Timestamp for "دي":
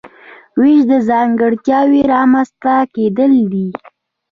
3.51-3.67